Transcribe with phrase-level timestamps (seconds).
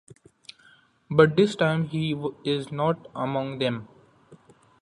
[1.11, 3.87] But this time he is not among them.